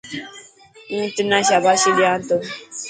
هون 0.91 1.05
تنا 1.15 1.39
شاباشي 1.47 1.91
ڏيا 1.97 2.13
تو. 2.27 2.37